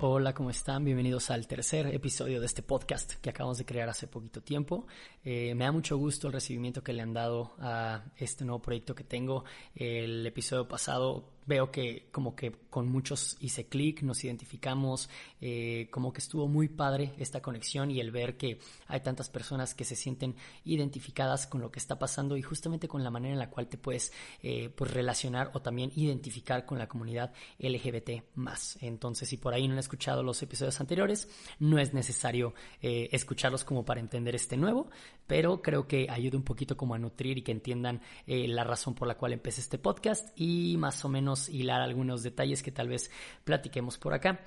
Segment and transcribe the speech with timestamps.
[0.00, 0.84] Hola, ¿cómo están?
[0.84, 4.86] Bienvenidos al tercer episodio de este podcast que acabamos de crear hace poquito tiempo.
[5.24, 8.96] Eh, me da mucho gusto el recibimiento que le han dado a este nuevo proyecto
[8.96, 9.44] que tengo.
[9.74, 15.08] El episodio pasado veo que como que con muchos hice clic, nos identificamos,
[15.40, 18.58] eh, como que estuvo muy padre esta conexión y el ver que
[18.88, 20.34] hay tantas personas que se sienten
[20.64, 23.78] identificadas con lo que está pasando y justamente con la manera en la cual te
[23.78, 24.12] puedes
[24.42, 28.76] eh, pues relacionar o también identificar con la comunidad LGBT más.
[28.80, 31.28] Entonces, si por ahí no han escuchado los episodios anteriores,
[31.60, 34.90] no es necesario eh, escucharlos como para entender este nuevo,
[35.26, 39.06] pero creo que ayuda un poquito como a nutrir y que entiendan la razón por
[39.06, 43.10] la cual empecé este podcast y más o menos hilar algunos detalles que tal vez
[43.44, 44.40] platiquemos por acá.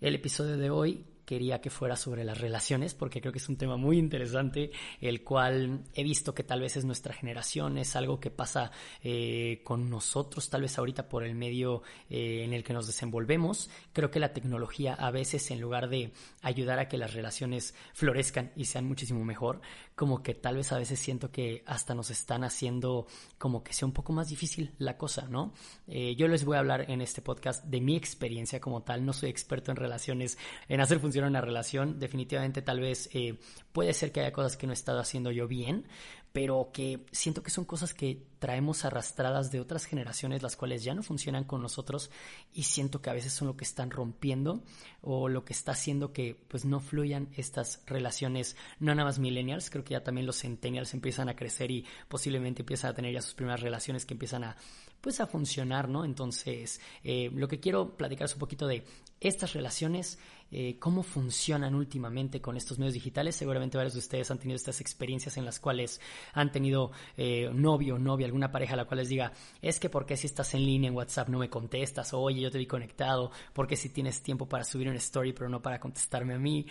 [0.00, 3.56] El episodio de hoy quería que fuera sobre las relaciones, porque creo que es un
[3.56, 8.20] tema muy interesante, el cual he visto que tal vez es nuestra generación, es algo
[8.20, 8.70] que pasa
[9.02, 13.70] eh, con nosotros, tal vez ahorita por el medio eh, en el que nos desenvolvemos.
[13.92, 16.12] Creo que la tecnología a veces, en lugar de
[16.42, 19.60] ayudar a que las relaciones florezcan y sean muchísimo mejor,
[19.94, 23.06] como que tal vez a veces siento que hasta nos están haciendo
[23.38, 25.52] como que sea un poco más difícil la cosa, ¿no?
[25.86, 29.12] Eh, yo les voy a hablar en este podcast de mi experiencia como tal, no
[29.12, 33.38] soy experto en relaciones, en hacer funcionar una relación, definitivamente tal vez eh,
[33.72, 35.86] puede ser que haya cosas que no he estado haciendo yo bien,
[36.32, 40.94] pero que siento que son cosas que traemos arrastradas de otras generaciones, las cuales ya
[40.94, 42.10] no funcionan con nosotros
[42.54, 44.62] y siento que a veces son lo que están rompiendo
[45.02, 49.68] o lo que está haciendo que pues no fluyan estas relaciones, no nada más millennials,
[49.68, 53.20] creo que ya también los centennials empiezan a crecer y posiblemente empiezan a tener ya
[53.20, 54.56] sus primeras relaciones que empiezan a
[55.02, 56.04] pues a funcionar, ¿no?
[56.04, 58.84] Entonces, eh, lo que quiero platicar es un poquito de
[59.20, 60.18] estas relaciones,
[60.52, 63.36] eh, cómo funcionan últimamente con estos medios digitales.
[63.36, 66.00] Seguramente varios de ustedes han tenido estas experiencias en las cuales
[66.34, 69.88] han tenido eh, novio o novia, alguna pareja a la cual les diga, es que
[69.88, 73.30] porque si estás en línea en WhatsApp no me contestas, oye, yo te vi conectado,
[73.52, 76.66] porque si tienes tiempo para subir una story pero no para contestarme a mí.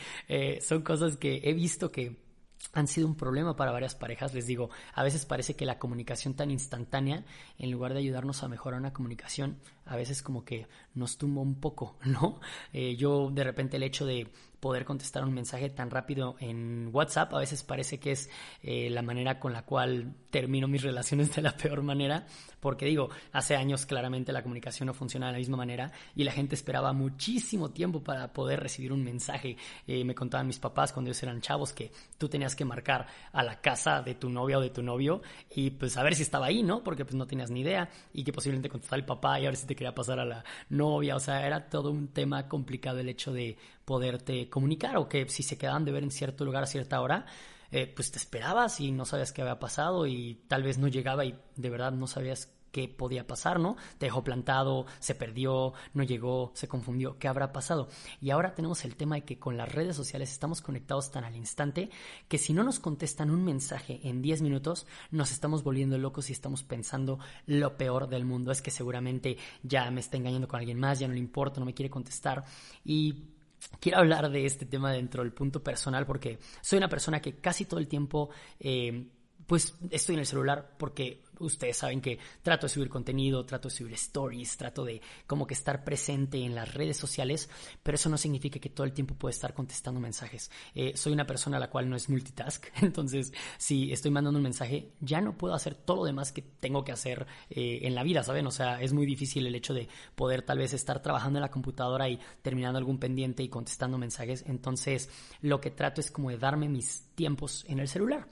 [0.61, 2.30] son cosas que he visto que
[2.73, 4.33] han sido un problema para varias parejas.
[4.33, 7.25] Les digo, a veces parece que la comunicación tan instantánea,
[7.57, 11.59] en lugar de ayudarnos a mejorar una comunicación, a veces como que nos tumba un
[11.59, 12.39] poco, ¿no?
[12.73, 14.27] Eh, yo de repente el hecho de
[14.61, 18.29] poder contestar un mensaje tan rápido en WhatsApp a veces parece que es
[18.61, 22.25] eh, la manera con la cual termino mis relaciones de la peor manera,
[22.59, 26.31] porque digo, hace años claramente la comunicación no funciona de la misma manera y la
[26.31, 29.57] gente esperaba muchísimo tiempo para poder recibir un mensaje.
[29.87, 33.43] Eh, me contaban mis papás cuando ellos eran chavos que tú tenías que marcar a
[33.43, 35.23] la casa de tu novia o de tu novio
[35.55, 36.83] y pues a ver si estaba ahí, ¿no?
[36.83, 39.57] Porque pues no tenías ni idea y que posiblemente contestaba el papá y a ver
[39.57, 43.09] si te quería pasar a la novia, o sea, era todo un tema complicado el
[43.09, 46.67] hecho de poderte comunicar o que si se quedaban de ver en cierto lugar a
[46.67, 47.25] cierta hora,
[47.71, 51.23] eh, pues te esperabas y no sabías qué había pasado y tal vez no llegaba
[51.25, 53.75] y de verdad no sabías qué podía pasar, ¿no?
[53.97, 57.89] Te dejó plantado, se perdió, no llegó, se confundió, ¿qué habrá pasado?
[58.21, 61.35] Y ahora tenemos el tema de que con las redes sociales estamos conectados tan al
[61.35, 61.89] instante
[62.27, 66.33] que si no nos contestan un mensaje en 10 minutos, nos estamos volviendo locos y
[66.33, 68.51] estamos pensando lo peor del mundo.
[68.51, 71.65] Es que seguramente ya me está engañando con alguien más, ya no le importa, no
[71.65, 72.45] me quiere contestar.
[72.85, 73.31] Y
[73.79, 77.65] quiero hablar de este tema dentro del punto personal porque soy una persona que casi
[77.65, 78.29] todo el tiempo...
[78.59, 79.07] Eh,
[79.51, 83.75] pues estoy en el celular porque ustedes saben que trato de subir contenido, trato de
[83.75, 87.49] subir stories, trato de como que estar presente en las redes sociales,
[87.83, 90.49] pero eso no significa que todo el tiempo pueda estar contestando mensajes.
[90.73, 94.43] Eh, soy una persona a la cual no es multitask, entonces si estoy mandando un
[94.43, 98.03] mensaje, ya no puedo hacer todo lo demás que tengo que hacer eh, en la
[98.03, 98.47] vida, ¿saben?
[98.47, 101.51] O sea, es muy difícil el hecho de poder tal vez estar trabajando en la
[101.51, 105.09] computadora y terminando algún pendiente y contestando mensajes, entonces
[105.41, 108.29] lo que trato es como de darme mis tiempos en el celular.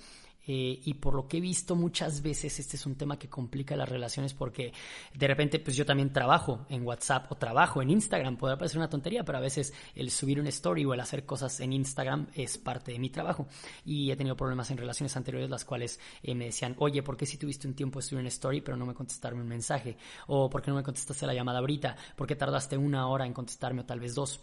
[0.52, 3.76] Eh, y por lo que he visto muchas veces este es un tema que complica
[3.76, 4.74] las relaciones porque
[5.14, 8.90] de repente pues yo también trabajo en WhatsApp o trabajo en Instagram, puede parecer una
[8.90, 12.58] tontería, pero a veces el subir un story o el hacer cosas en Instagram es
[12.58, 13.46] parte de mi trabajo
[13.86, 17.28] y he tenido problemas en relaciones anteriores las cuales eh, me decían, oye, ¿por qué
[17.28, 19.98] si tuviste un tiempo de subir un story pero no me contestaron un mensaje?
[20.26, 21.96] ¿O por qué no me contestaste la llamada ahorita?
[22.16, 24.40] ¿Por qué tardaste una hora en contestarme o tal vez dos?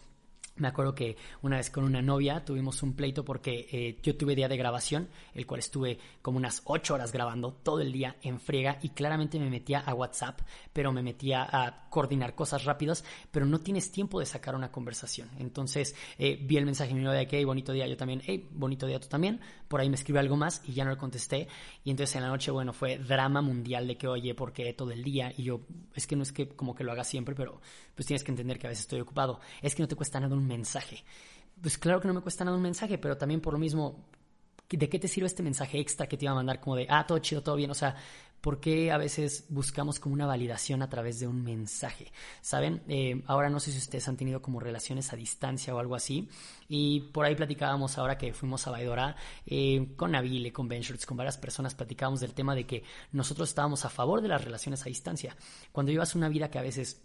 [0.57, 4.35] Me acuerdo que una vez con una novia tuvimos un pleito porque eh, yo tuve
[4.35, 8.41] día de grabación, el cual estuve como unas ocho horas grabando todo el día en
[8.41, 10.41] friega y claramente me metía a WhatsApp,
[10.73, 15.29] pero me metía a coordinar cosas rápidas, pero no tienes tiempo de sacar una conversación.
[15.39, 18.87] Entonces eh, vi el mensaje novia de que, hey, bonito día, yo también, hey, bonito
[18.87, 19.41] día tú también.
[19.69, 21.49] Por ahí me escribió algo más y ya no le contesté.
[21.85, 25.03] Y entonces en la noche, bueno, fue drama mundial de que, oye, porque todo el
[25.03, 25.61] día y yo,
[25.95, 27.61] es que no es que como que lo haga siempre, pero
[27.97, 29.41] pues tienes que entender que a veces estoy ocupado.
[29.61, 31.03] Es que no te cuesta nada un mensaje.
[31.61, 34.05] Pues claro que no me cuesta nada un mensaje, pero también por lo mismo
[34.69, 37.07] ¿de qué te sirve este mensaje extra que te iba a mandar como de, ah,
[37.07, 37.71] todo chido, todo bien?
[37.71, 37.95] O sea,
[38.41, 42.13] ¿por qué a veces buscamos como una validación a través de un mensaje?
[42.41, 42.83] ¿Saben?
[42.89, 46.29] Eh, ahora no sé si ustedes han tenido como relaciones a distancia o algo así.
[46.69, 49.17] Y por ahí platicábamos ahora que fuimos a Baidora
[49.47, 52.83] eh, con Navile, con Ventures, con varias personas, platicábamos del tema de que
[53.13, 55.37] nosotros estábamos a favor de las relaciones a distancia.
[55.71, 57.03] Cuando llevas una vida que a veces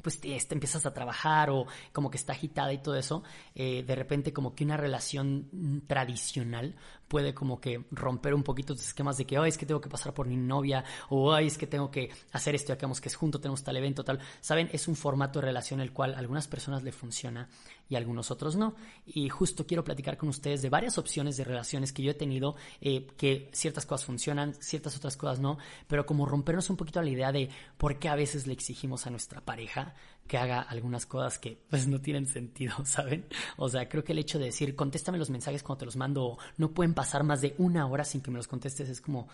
[0.00, 3.22] pues te, empiezas a trabajar o como que está agitada y todo eso,
[3.54, 6.74] eh, de repente como que una relación tradicional
[7.12, 9.90] puede como que romper un poquito tus esquemas de que, ay, es que tengo que
[9.90, 13.08] pasar por mi novia, o ay, es que tengo que hacer esto, ya que que
[13.10, 14.18] es junto, tenemos tal evento, tal.
[14.40, 17.50] Saben, es un formato de relación el cual a algunas personas le funciona
[17.86, 18.76] y a algunos otros no.
[19.04, 22.56] Y justo quiero platicar con ustedes de varias opciones de relaciones que yo he tenido,
[22.80, 27.02] eh, que ciertas cosas funcionan, ciertas otras cosas no, pero como rompernos un poquito a
[27.02, 29.94] la idea de por qué a veces le exigimos a nuestra pareja
[30.26, 33.26] que haga algunas cosas que pues no tienen sentido, ¿saben?
[33.56, 36.38] O sea, creo que el hecho de decir, contéstame los mensajes cuando te los mando,
[36.56, 39.28] no pueden pasar más de una hora sin que me los contestes, es como,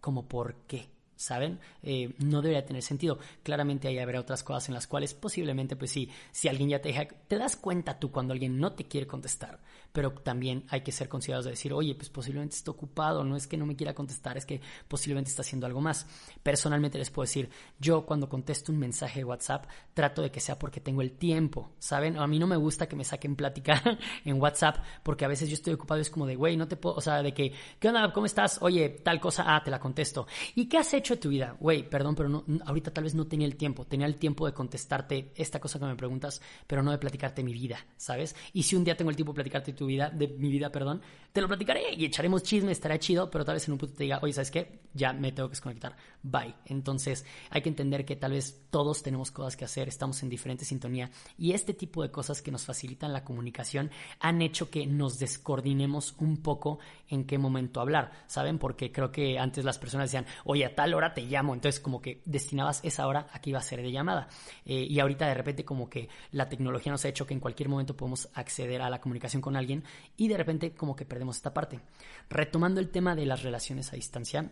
[0.00, 0.88] como, ¿por qué?
[1.16, 1.60] ¿saben?
[1.82, 3.18] Eh, no debería tener sentido.
[3.42, 6.88] Claramente ahí habrá otras cosas en las cuales posiblemente, pues sí, si alguien ya te
[6.88, 9.60] deja, te das cuenta tú cuando alguien no te quiere contestar,
[9.94, 13.46] pero también hay que ser considerados de decir, oye, pues posiblemente está ocupado, no es
[13.46, 16.04] que no me quiera contestar, es que posiblemente está haciendo algo más.
[16.42, 17.48] Personalmente les puedo decir,
[17.78, 21.70] yo cuando contesto un mensaje de WhatsApp, trato de que sea porque tengo el tiempo,
[21.78, 22.18] ¿saben?
[22.18, 23.80] A mí no me gusta que me saquen plática
[24.24, 26.96] en WhatsApp, porque a veces yo estoy ocupado, es como de, güey, no te puedo,
[26.96, 28.12] o sea, de que, ¿qué onda?
[28.12, 28.58] ¿Cómo estás?
[28.62, 30.26] Oye, tal cosa, ah, te la contesto.
[30.56, 31.56] ¿Y qué has hecho de tu vida?
[31.60, 34.54] Güey, perdón, pero no, ahorita tal vez no tenía el tiempo, tenía el tiempo de
[34.54, 38.34] contestarte esta cosa que me preguntas, pero no de platicarte mi vida, ¿sabes?
[38.52, 41.02] Y si un día tengo el tiempo de platicarte tu vida, de mi vida, perdón,
[41.34, 44.04] te lo platicaré y echaremos chisme, estará chido, pero tal vez en un punto te
[44.04, 44.82] diga, oye, ¿sabes qué?
[44.92, 45.96] Ya me tengo que desconectar.
[46.22, 46.54] Bye.
[46.66, 50.64] Entonces hay que entender que tal vez todos tenemos cosas que hacer, estamos en diferente
[50.64, 53.90] sintonía y este tipo de cosas que nos facilitan la comunicación
[54.20, 56.78] han hecho que nos descoordinemos un poco
[57.08, 58.60] en qué momento hablar, ¿saben?
[58.60, 62.00] Porque creo que antes las personas decían, oye, a tal hora te llamo, entonces como
[62.00, 64.28] que destinabas esa hora a que iba a ser de llamada.
[64.64, 67.68] Eh, y ahorita de repente como que la tecnología nos ha hecho que en cualquier
[67.68, 69.73] momento podemos acceder a la comunicación con alguien
[70.16, 71.80] y de repente como que perdemos esta parte.
[72.28, 74.50] Retomando el tema de las relaciones a distancia,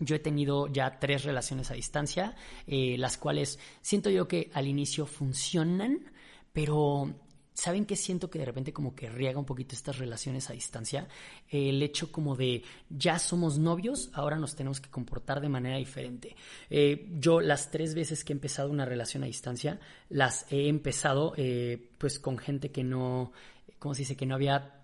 [0.00, 2.34] yo he tenido ya tres relaciones a distancia,
[2.66, 6.10] eh, las cuales siento yo que al inicio funcionan,
[6.52, 7.14] pero
[7.52, 11.06] ¿saben qué siento que de repente como que riega un poquito estas relaciones a distancia?
[11.48, 16.34] el hecho como de ya somos novios, ahora nos tenemos que comportar de manera diferente.
[16.68, 19.78] Eh, yo las tres veces que he empezado una relación a distancia,
[20.08, 23.32] las he empezado eh, pues con gente que no,
[23.84, 24.16] ¿cómo se dice?
[24.16, 24.80] Que no había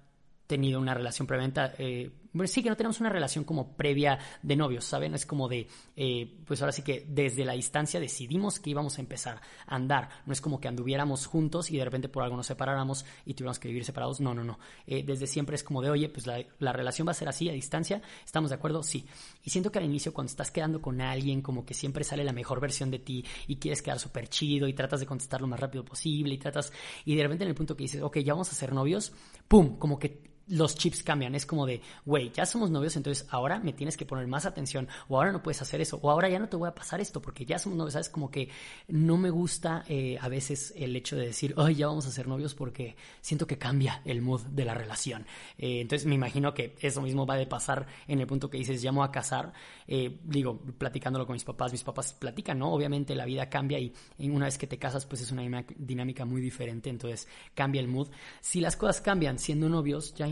[0.46, 4.56] tenido una relación previamente eh, bueno, sí que no tenemos una relación como previa de
[4.56, 5.14] novios, ¿saben?
[5.14, 9.00] Es como de, eh, pues ahora sí que desde la distancia decidimos que íbamos a
[9.00, 10.08] empezar a andar.
[10.26, 13.58] No es como que anduviéramos juntos y de repente por algo nos separáramos y tuviéramos
[13.58, 14.20] que vivir separados.
[14.20, 14.58] No, no, no.
[14.86, 17.48] Eh, desde siempre es como de, oye, pues la, la, relación va a ser así
[17.48, 18.00] a distancia.
[18.24, 18.82] ¿Estamos de acuerdo?
[18.82, 19.06] Sí.
[19.42, 22.32] Y siento que al inicio cuando estás quedando con alguien, como que siempre sale la
[22.32, 25.60] mejor versión de ti y quieres quedar súper chido y tratas de contestar lo más
[25.60, 26.72] rápido posible y tratas,
[27.04, 29.12] y de repente en el punto que dices, ok, ya vamos a ser novios,
[29.48, 29.78] ¡pum!
[29.78, 31.34] Como que los chips cambian.
[31.34, 34.88] Es como de, güey, ya somos novios, entonces ahora me tienes que poner más atención,
[35.08, 37.22] o ahora no puedes hacer eso, o ahora ya no te voy a pasar esto,
[37.22, 38.08] porque ya somos novios, ¿sabes?
[38.08, 38.48] Como que
[38.88, 42.28] no me gusta eh, a veces el hecho de decir, ay, ya vamos a ser
[42.28, 45.26] novios, porque siento que cambia el mood de la relación.
[45.58, 48.82] Eh, entonces me imagino que eso mismo va a pasar en el punto que dices,
[48.82, 49.52] llamo a casar.
[49.86, 52.72] Eh, digo, platicándolo con mis papás, mis papás platican, ¿no?
[52.72, 56.40] Obviamente la vida cambia y una vez que te casas, pues es una dinámica muy
[56.40, 58.08] diferente, entonces cambia el mood.
[58.40, 60.26] Si las cosas cambian siendo novios, ya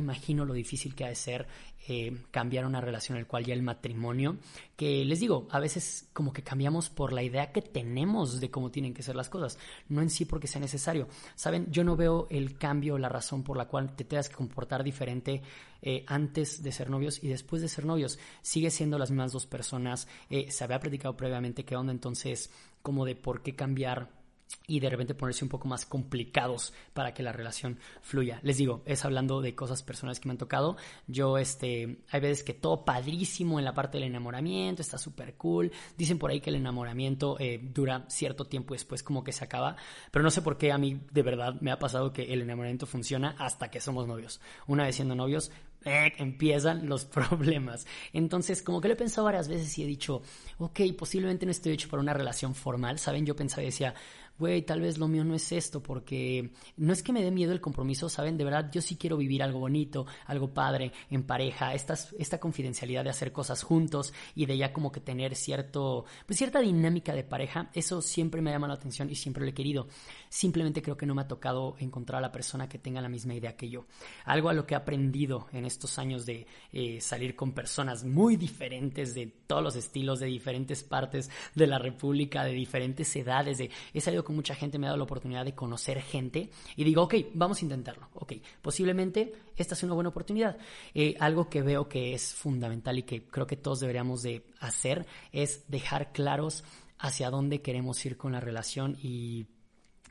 [0.47, 1.47] lo difícil que ha de ser
[1.87, 4.37] eh, cambiar una relación en la cual ya el matrimonio,
[4.77, 8.71] que les digo, a veces como que cambiamos por la idea que tenemos de cómo
[8.71, 11.09] tienen que ser las cosas, no en sí porque sea necesario.
[11.35, 14.85] Saben, yo no veo el cambio, la razón por la cual te tengas que comportar
[14.85, 15.43] diferente
[15.81, 18.19] eh, antes de ser novios y después de ser novios.
[18.43, 22.51] Sigue siendo las mismas dos personas, eh, se había platicado previamente qué onda, entonces
[22.83, 24.18] como de por qué cambiar
[24.67, 28.41] y de repente ponerse un poco más complicados para que la relación fluya.
[28.43, 30.77] Les digo, es hablando de cosas personales que me han tocado.
[31.07, 35.73] Yo, este, hay veces que todo padrísimo en la parte del enamoramiento, está súper cool.
[35.97, 39.45] Dicen por ahí que el enamoramiento eh, dura cierto tiempo y después como que se
[39.45, 39.77] acaba,
[40.11, 42.87] pero no sé por qué a mí de verdad me ha pasado que el enamoramiento
[42.87, 44.41] funciona hasta que somos novios.
[44.67, 45.51] Una vez siendo novios,
[45.85, 47.87] eh, empiezan los problemas.
[48.13, 50.23] Entonces, como que lo he pensado varias veces y he dicho,
[50.59, 53.25] ok, posiblemente no estoy hecho para una relación formal, ¿saben?
[53.25, 53.95] Yo pensaba y decía,
[54.39, 57.53] güey, tal vez lo mío no es esto, porque no es que me dé miedo
[57.53, 58.37] el compromiso, ¿saben?
[58.37, 63.05] De verdad, yo sí quiero vivir algo bonito, algo padre, en pareja, esta, esta confidencialidad
[63.05, 67.25] de hacer cosas juntos y de ya como que tener cierto, pues cierta dinámica de
[67.25, 69.89] pareja, eso siempre me ha llamado la atención y siempre lo he querido.
[70.29, 73.35] Simplemente creo que no me ha tocado encontrar a la persona que tenga la misma
[73.35, 73.87] idea que yo.
[74.25, 78.37] Algo a lo que he aprendido en estos años de eh, salir con personas muy
[78.37, 83.71] diferentes, de todos los estilos, de diferentes partes de la República, de diferentes edades, de,
[83.93, 87.03] he salido con mucha gente, me ha dado la oportunidad de conocer gente y digo,
[87.03, 90.57] ok, vamos a intentarlo, ok, posiblemente esta es una buena oportunidad.
[90.95, 95.07] Eh, algo que veo que es fundamental y que creo que todos deberíamos de hacer
[95.33, 96.65] es dejar claros
[96.99, 99.47] hacia dónde queremos ir con la relación y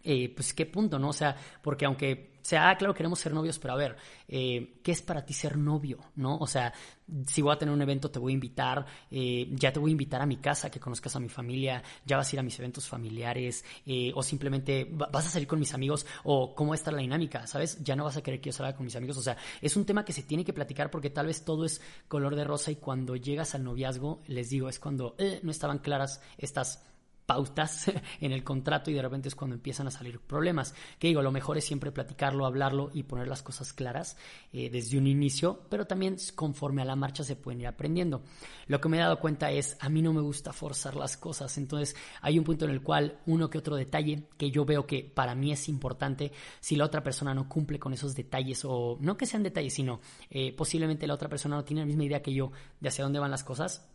[0.09, 1.09] eh, pues qué punto, ¿no?
[1.09, 3.97] O sea, porque aunque sea, ah, claro, queremos ser novios, pero a ver,
[4.29, 6.37] eh, ¿qué es para ti ser novio, no?
[6.37, 6.73] O sea,
[7.25, 9.91] si voy a tener un evento, te voy a invitar, eh, ya te voy a
[9.91, 12.57] invitar a mi casa, que conozcas a mi familia, ya vas a ir a mis
[12.57, 13.65] eventos familiares,
[14.15, 17.83] o simplemente vas a salir con mis amigos, o cómo está la dinámica, ¿sabes?
[17.83, 19.85] Ya no vas a querer que yo salga con mis amigos, o sea, es un
[19.85, 22.77] tema que se tiene que platicar porque tal vez todo es color de rosa y
[22.77, 26.81] cuando llegas al noviazgo, les digo, es cuando no estaban claras estas
[27.27, 27.91] pautas
[28.22, 30.74] en el contrato y de repente es cuando empiezan a salir problemas.
[30.98, 34.17] Que digo, lo mejor es siempre platicarlo, hablarlo y poner las cosas claras
[34.51, 38.24] eh, desde un inicio, pero también conforme a la marcha se pueden ir aprendiendo.
[38.65, 41.57] Lo que me he dado cuenta es, a mí no me gusta forzar las cosas,
[41.57, 45.03] entonces hay un punto en el cual uno que otro detalle que yo veo que
[45.03, 46.31] para mí es importante,
[46.62, 50.00] si la otra persona no cumple con esos detalles o no que sean detalles, sino
[50.29, 53.19] eh, posiblemente la otra persona no tiene la misma idea que yo de hacia dónde
[53.19, 53.86] van las cosas,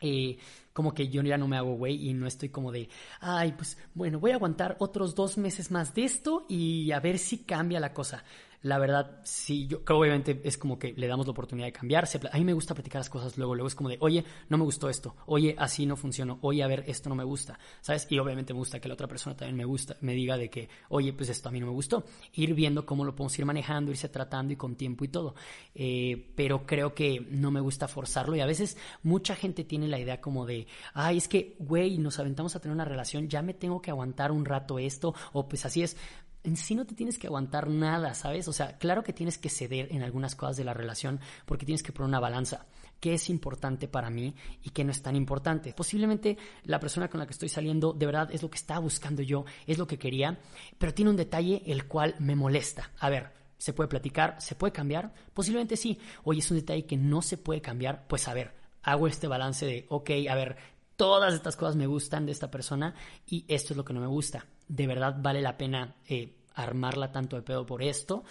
[0.00, 0.38] eh,
[0.72, 2.88] como que yo ya no me hago güey y no estoy como de,
[3.20, 7.18] ay, pues bueno, voy a aguantar otros dos meses más de esto y a ver
[7.18, 8.24] si cambia la cosa
[8.62, 12.20] la verdad, sí, yo creo obviamente es como que le damos la oportunidad de cambiarse.
[12.30, 14.64] A mí me gusta platicar las cosas luego, luego es como de, oye, no me
[14.64, 18.06] gustó esto, oye, así no funcionó, oye, a ver, esto no me gusta, ¿sabes?
[18.08, 20.68] Y obviamente me gusta que la otra persona también me gusta, me diga de que,
[20.90, 22.04] oye, pues esto a mí no me gustó.
[22.34, 25.34] Ir viendo cómo lo podemos ir manejando, irse tratando y con tiempo y todo.
[25.74, 29.98] Eh, pero creo que no me gusta forzarlo y a veces mucha gente tiene la
[29.98, 33.54] idea como de, ay, es que, güey, nos aventamos a tener una relación, ya me
[33.54, 35.96] tengo que aguantar un rato esto, o pues así es
[36.44, 38.48] en sí no te tienes que aguantar nada, ¿sabes?
[38.48, 41.82] O sea, claro que tienes que ceder en algunas cosas de la relación porque tienes
[41.82, 42.66] que poner una balanza.
[43.00, 45.72] ¿Qué es importante para mí y qué no es tan importante?
[45.72, 49.22] Posiblemente la persona con la que estoy saliendo de verdad es lo que estaba buscando
[49.22, 50.38] yo, es lo que quería,
[50.78, 52.92] pero tiene un detalle el cual me molesta.
[53.00, 54.36] A ver, ¿se puede platicar?
[54.40, 55.12] ¿Se puede cambiar?
[55.34, 55.98] Posiblemente sí.
[56.22, 58.06] Oye, es un detalle que no se puede cambiar.
[58.06, 60.56] Pues a ver, hago este balance de, ok, a ver,
[61.02, 62.94] todas estas cosas me gustan de esta persona
[63.26, 67.12] y esto es lo que no me gusta de verdad vale la pena eh, armarla
[67.12, 68.24] tanto de pedo por esto.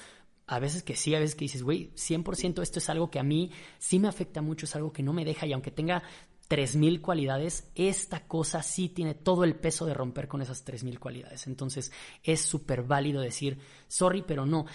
[0.48, 3.24] A veces que sí, a veces que dices, güey, 100% esto es algo que a
[3.24, 6.04] mí sí me afecta mucho, es algo que no me deja y aunque tenga
[6.52, 11.48] 3.000 cualidades, esta cosa sí tiene todo el peso de romper con esas 3.000 cualidades.
[11.48, 11.94] Entonces
[12.24, 14.66] es súper válido decir, sorry, pero no.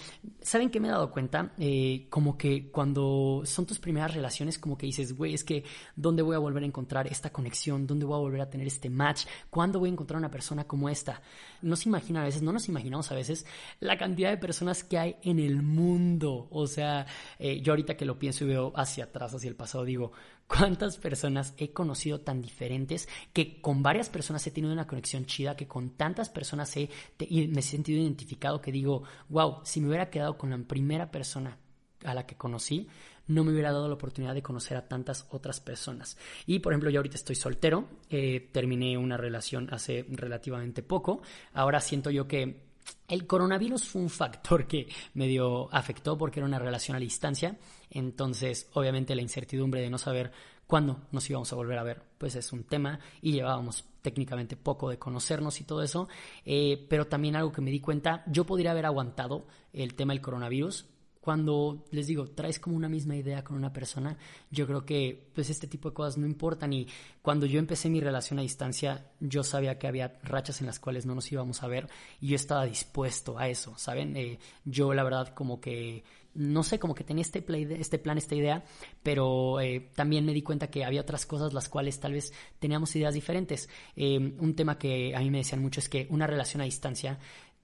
[0.41, 1.53] ¿Saben qué me he dado cuenta?
[1.59, 5.65] Eh, como que cuando son tus primeras relaciones, como que dices, güey, es que
[5.95, 7.85] ¿dónde voy a volver a encontrar esta conexión?
[7.85, 9.27] ¿Dónde voy a volver a tener este match?
[9.51, 11.21] ¿Cuándo voy a encontrar una persona como esta?
[11.61, 13.45] No se imagina a veces, no nos imaginamos a veces
[13.79, 16.47] la cantidad de personas que hay en el mundo.
[16.49, 17.05] O sea,
[17.37, 20.11] eh, yo ahorita que lo pienso y veo hacia atrás, hacia el pasado, digo,
[20.47, 25.55] cuántas personas he conocido tan diferentes que con varias personas he tenido una conexión chida,
[25.55, 26.89] que con tantas personas he,
[27.19, 31.57] me he sentido identificado que digo, wow, si me hubiera quedado con la primera persona
[32.03, 32.87] a la que conocí,
[33.27, 36.17] no me hubiera dado la oportunidad de conocer a tantas otras personas.
[36.45, 41.21] Y por ejemplo, yo ahorita estoy soltero, eh, terminé una relación hace relativamente poco,
[41.53, 42.66] ahora siento yo que
[43.07, 47.57] el coronavirus fue un factor que medio afectó porque era una relación a distancia,
[47.89, 50.31] entonces obviamente la incertidumbre de no saber
[50.67, 54.89] cuándo nos íbamos a volver a ver, pues es un tema y llevábamos técnicamente poco
[54.89, 56.07] de conocernos y todo eso,
[56.45, 60.21] eh, pero también algo que me di cuenta, yo podría haber aguantado el tema del
[60.21, 60.85] coronavirus,
[61.27, 64.17] cuando les digo, traes como una misma idea con una persona,
[64.49, 66.87] yo creo que pues este tipo de cosas no importan y
[67.21, 71.05] cuando yo empecé mi relación a distancia, yo sabía que había rachas en las cuales
[71.05, 71.89] no nos íbamos a ver
[72.21, 74.15] y yo estaba dispuesto a eso, ¿saben?
[74.15, 78.17] Eh, yo la verdad como que no sé, como que tenía este, play, este plan,
[78.19, 78.63] esta idea,
[79.01, 82.95] pero eh, también me di cuenta que había otras cosas las cuales tal vez teníamos
[82.95, 83.67] ideas diferentes.
[83.95, 87.17] Eh, un tema que a mí me decían mucho es que una relación a distancia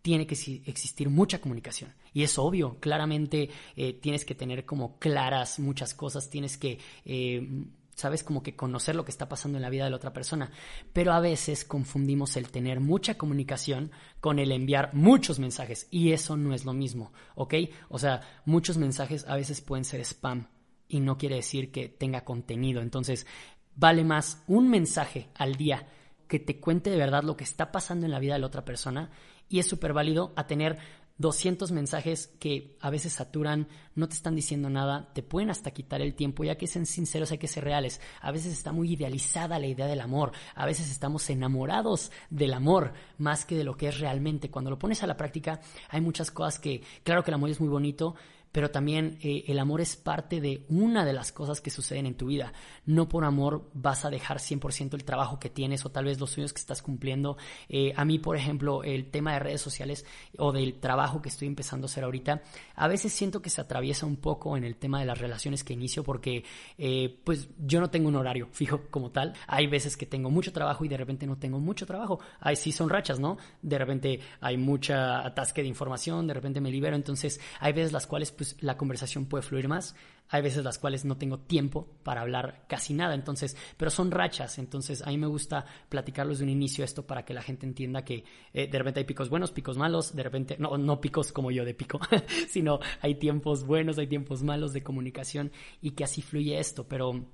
[0.03, 1.93] tiene que existir mucha comunicación.
[2.13, 7.65] Y es obvio, claramente eh, tienes que tener como claras muchas cosas, tienes que, eh,
[7.95, 10.51] sabes, como que conocer lo que está pasando en la vida de la otra persona.
[10.91, 15.87] Pero a veces confundimos el tener mucha comunicación con el enviar muchos mensajes.
[15.89, 17.53] Y eso no es lo mismo, ¿ok?
[17.87, 20.49] O sea, muchos mensajes a veces pueden ser spam
[20.89, 22.81] y no quiere decir que tenga contenido.
[22.81, 23.25] Entonces,
[23.73, 25.87] vale más un mensaje al día
[26.27, 28.65] que te cuente de verdad lo que está pasando en la vida de la otra
[28.65, 29.11] persona
[29.53, 30.79] y es súper válido a tener
[31.19, 36.01] 200 mensajes que a veces saturan, no te están diciendo nada, te pueden hasta quitar
[36.01, 38.01] el tiempo, ya que sean sinceros, hay que ser reales.
[38.21, 42.93] A veces está muy idealizada la idea del amor, a veces estamos enamorados del amor
[43.19, 44.49] más que de lo que es realmente.
[44.49, 47.59] Cuando lo pones a la práctica, hay muchas cosas que, claro que el amor es
[47.59, 48.15] muy bonito,
[48.53, 52.13] pero también eh, el amor es parte de una de las cosas que suceden en
[52.13, 52.53] tu vida.
[52.85, 56.29] No por amor vas a dejar 100% el trabajo que tienes o tal vez los
[56.29, 57.35] sueños que estás cumpliendo.
[57.67, 60.05] Eh, a mí, por ejemplo, el tema de redes sociales
[60.37, 62.43] o del trabajo que estoy empezando a hacer ahorita,
[62.75, 65.73] a veces siento que se atraviesa un poco en el tema de las relaciones que
[65.73, 66.43] inicio porque
[66.77, 69.33] eh, pues yo no tengo un horario fijo como tal.
[69.47, 72.19] Hay veces que tengo mucho trabajo y de repente no tengo mucho trabajo.
[72.39, 73.37] Ahí sí son rachas, ¿no?
[73.63, 76.95] De repente hay mucha atasque de información, de repente me libero.
[76.95, 79.95] Entonces hay veces las cuales pues, pues, la conversación puede fluir más.
[80.29, 84.57] Hay veces las cuales no tengo tiempo para hablar casi nada, entonces, pero son rachas,
[84.57, 88.03] entonces a mí me gusta platicarlos de un inicio esto para que la gente entienda
[88.03, 88.23] que
[88.53, 91.63] eh, de repente hay picos buenos, picos malos, de repente, no, no picos como yo
[91.63, 91.99] de pico,
[92.49, 97.25] sino hay tiempos buenos, hay tiempos malos de comunicación y que así fluye esto, pero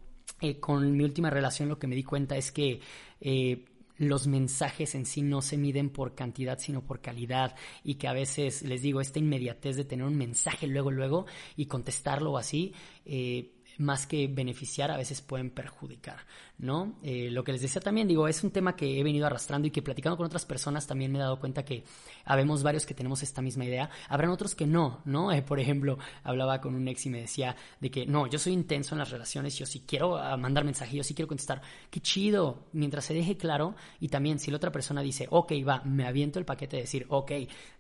[0.41, 2.81] eh, con mi última relación lo que me di cuenta es que
[3.21, 3.65] eh,
[4.00, 8.13] los mensajes en sí no se miden por cantidad, sino por calidad y que a
[8.13, 11.25] veces, les digo, esta inmediatez de tener un mensaje luego, luego
[11.56, 12.74] y contestarlo así,
[13.06, 16.17] eh, más que beneficiar, a veces pueden perjudicar,
[16.57, 17.00] ¿no?
[17.01, 19.71] Eh, lo que les decía también, digo, es un tema que he venido arrastrando y
[19.71, 21.86] que platicando con otras personas también me he dado cuenta que
[22.25, 25.31] habemos varios que tenemos esta misma idea, habrán otros que no, ¿no?
[25.31, 28.51] Eh, por ejemplo, hablaba con un ex y me decía de que no, yo soy
[28.51, 32.01] intenso en las relaciones, yo sí quiero ah, mandar mensajes, yo sí quiero contestar, qué
[32.01, 36.05] chido, mientras se deje claro y también si la otra persona dice, ok, va, me
[36.05, 37.31] aviento el paquete de decir, ok,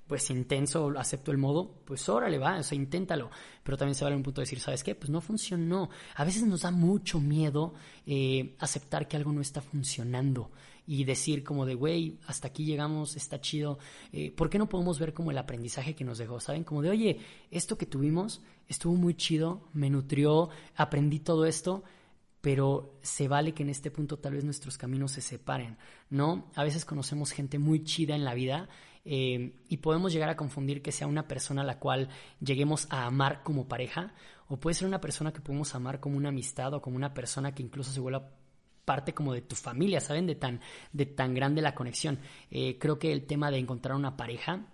[0.09, 3.29] pues intenso, acepto el modo, pues órale, va, o sea, inténtalo.
[3.61, 4.95] Pero también se vale un punto de decir, ¿sabes qué?
[4.95, 5.91] Pues no funcionó.
[6.15, 7.75] A veces nos da mucho miedo
[8.07, 10.49] eh, aceptar que algo no está funcionando
[10.87, 13.77] y decir como de, güey, hasta aquí llegamos, está chido.
[14.11, 16.39] Eh, ¿Por qué no podemos ver como el aprendizaje que nos dejó?
[16.39, 16.63] ¿Saben?
[16.63, 17.19] Como de, oye,
[17.51, 21.83] esto que tuvimos estuvo muy chido, me nutrió, aprendí todo esto
[22.41, 25.77] pero se vale que en este punto tal vez nuestros caminos se separen,
[26.09, 26.49] ¿no?
[26.55, 28.69] A veces conocemos gente muy chida en la vida
[29.05, 33.05] eh, y podemos llegar a confundir que sea una persona a la cual lleguemos a
[33.05, 34.13] amar como pareja
[34.47, 37.53] o puede ser una persona que podemos amar como una amistad o como una persona
[37.53, 38.31] que incluso se vuelva
[38.83, 40.25] parte como de tu familia, ¿saben?
[40.25, 42.19] De tan, de tan grande la conexión.
[42.49, 44.65] Eh, creo que el tema de encontrar una pareja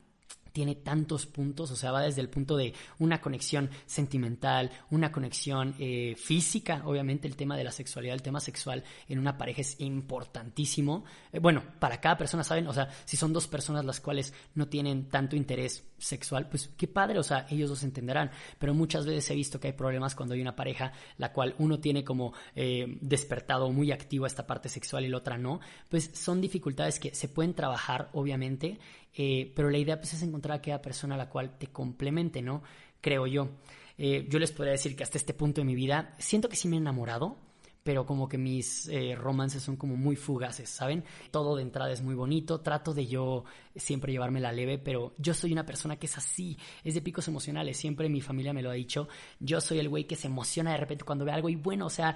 [0.56, 5.76] tiene tantos puntos, o sea, va desde el punto de una conexión sentimental, una conexión
[5.80, 9.76] eh, física, obviamente el tema de la sexualidad, el tema sexual en una pareja es
[9.82, 11.04] importantísimo.
[11.34, 12.68] Eh, bueno, para cada persona, ¿saben?
[12.68, 16.88] O sea, si son dos personas las cuales no tienen tanto interés sexual, pues qué
[16.88, 20.36] padre, o sea, ellos los entenderán, pero muchas veces he visto que hay problemas cuando
[20.36, 25.04] hay una pareja la cual uno tiene como eh, despertado muy activo esta parte sexual
[25.04, 28.80] y la otra no, pues son dificultades que se pueden trabajar, obviamente,
[29.16, 32.42] eh, pero la idea pues, es encontrar a aquella persona a la cual te complemente,
[32.42, 32.64] ¿no?
[33.02, 33.50] Creo yo.
[33.98, 36.68] Eh, yo les podría decir que hasta este punto de mi vida siento que sí
[36.68, 37.38] me he enamorado,
[37.86, 41.06] pero como que mis eh, romances son como muy fugaces, ¿saben?
[41.32, 45.34] Todo de entrada es muy bonito, trato de yo siempre llevarme la leve, pero yo
[45.34, 48.72] soy una persona que es así, es de picos emocionales, siempre mi familia me lo
[48.72, 49.08] ha dicho,
[49.40, 51.92] yo soy el güey que se emociona de repente cuando ve algo y bueno, o
[51.92, 52.16] sea,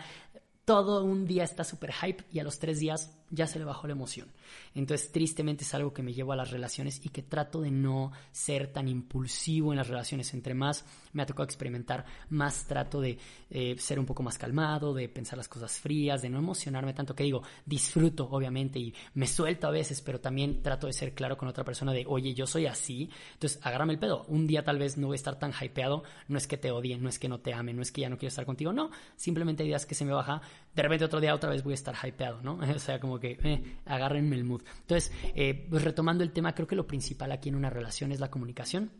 [0.65, 3.87] todo un día está súper hype y a los tres días ya se le bajó
[3.87, 4.27] la emoción.
[4.75, 8.11] Entonces, tristemente es algo que me llevo a las relaciones y que trato de no
[8.31, 10.33] ser tan impulsivo en las relaciones.
[10.33, 13.17] Entre más me ha tocado experimentar, más trato de
[13.49, 17.15] eh, ser un poco más calmado, de pensar las cosas frías, de no emocionarme tanto,
[17.15, 21.37] que digo, disfruto obviamente y me suelto a veces, pero también trato de ser claro
[21.37, 24.25] con otra persona de, oye, yo soy así, entonces agárrame el pedo.
[24.27, 27.01] Un día tal vez no voy a estar tan hypeado, no es que te odien,
[27.01, 28.91] no es que no te amen, no es que ya no quiero estar contigo, no,
[29.15, 30.41] simplemente hay días que se me baja,
[30.75, 32.59] de repente otro día otra vez voy a estar hypeado, ¿no?
[32.75, 34.61] o sea, como que eh, agárrenme el mood.
[34.81, 38.19] Entonces, eh, pues retomando el tema, creo que lo principal aquí en una relación es
[38.19, 38.91] la comunicación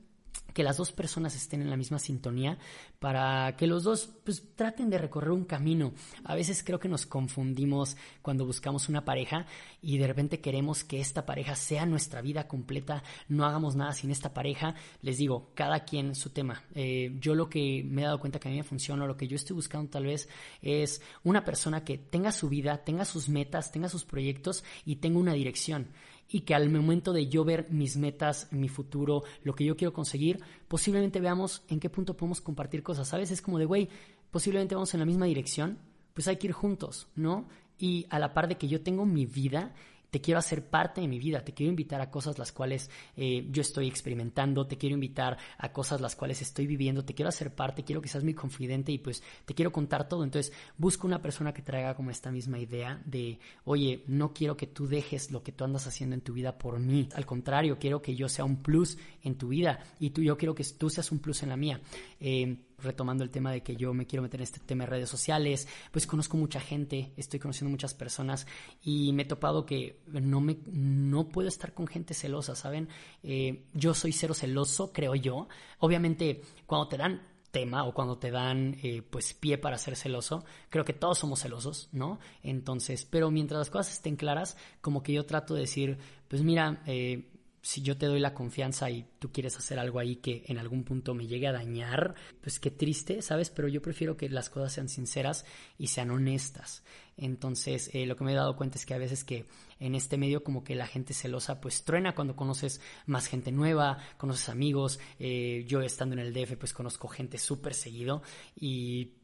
[0.54, 2.58] que las dos personas estén en la misma sintonía
[3.00, 5.94] para que los dos pues traten de recorrer un camino.
[6.24, 9.46] A veces creo que nos confundimos cuando buscamos una pareja
[9.82, 14.12] y de repente queremos que esta pareja sea nuestra vida completa, no hagamos nada sin
[14.12, 14.76] esta pareja.
[15.02, 16.64] Les digo, cada quien su tema.
[16.76, 19.28] Eh, yo lo que me he dado cuenta que a mí me funciona, lo que
[19.28, 20.30] yo estoy buscando tal vez
[20.62, 25.20] es una persona que tenga su vida, tenga sus metas, tenga sus proyectos y tenga
[25.20, 25.88] una dirección
[26.30, 29.94] y que al momento de yo ver mis metas, mi futuro, lo que yo quiero
[29.94, 33.32] conseguir, posiblemente veamos en qué punto podemos compartir cosas, ¿sabes?
[33.32, 33.90] Es como de, güey,
[34.30, 35.80] posiblemente vamos en la misma dirección,
[36.14, 37.48] pues hay que ir juntos, ¿no?
[37.80, 39.74] Y a la par de que yo tengo mi vida,
[40.10, 43.48] te quiero hacer parte de mi vida, te quiero invitar a cosas las cuales eh,
[43.52, 47.54] yo estoy experimentando, te quiero invitar a cosas las cuales estoy viviendo, te quiero hacer
[47.54, 50.24] parte, quiero que seas mi confidente y pues te quiero contar todo.
[50.24, 54.68] Entonces, busco una persona que traiga como esta misma idea de, oye, no quiero que
[54.68, 57.10] tú dejes lo que tú andas haciendo en tu vida por mí.
[57.14, 60.56] Al contrario, quiero que yo sea un plus en tu vida y tú, yo quiero
[60.56, 61.82] que tú seas un plus en la mía.
[62.20, 65.10] Eh, retomando el tema de que yo me quiero meter en este tema de redes
[65.10, 68.48] sociales, pues conozco mucha gente, estoy conociendo muchas personas
[68.82, 72.90] y me he topado que no, me, no puedo estar con gente celosa, ¿saben?
[73.24, 75.48] Eh, yo soy cero celoso, creo yo.
[75.80, 80.44] Obviamente, cuando te dan tema o cuando te dan eh, pues pie para ser celoso,
[80.70, 82.20] creo que todos somos celosos, ¿no?
[82.44, 86.84] Entonces, pero mientras las cosas estén claras, como que yo trato de decir, pues mira,
[86.86, 90.58] eh, si yo te doy la confianza y tú quieres hacer algo ahí que en
[90.58, 93.50] algún punto me llegue a dañar, pues qué triste, ¿sabes?
[93.50, 95.46] Pero yo prefiero que las cosas sean sinceras
[95.78, 96.84] y sean honestas.
[97.18, 99.46] Entonces, eh, lo que me he dado cuenta es que a veces que
[99.80, 103.98] en este medio como que la gente celosa pues truena cuando conoces más gente nueva,
[104.18, 105.00] conoces amigos.
[105.20, 108.22] Eh, yo estando en el DF pues conozco gente súper seguido
[108.56, 109.16] y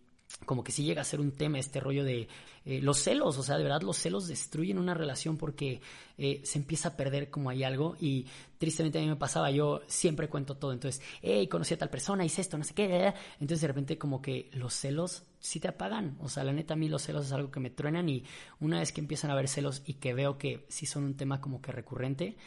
[0.46, 2.28] como que sí llega a ser un tema este rollo de
[2.66, 5.82] eh, los celos, o sea, de verdad los celos destruyen una relación porque
[6.18, 8.26] eh, se empieza a perder como hay algo y
[8.58, 12.26] tristemente a mí me pasaba, yo siempre cuento todo, entonces, hey, conocí a tal persona,
[12.26, 16.18] hice esto, no sé qué, entonces de repente como que los celos sí te apagan,
[16.22, 18.24] o sea, la neta a mí los celos es algo que me truenan y
[18.60, 21.42] una vez que empiezan a haber celos y que veo que sí son un tema
[21.42, 22.38] como que recurrente,